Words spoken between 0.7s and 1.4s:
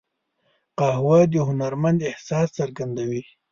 قهوه د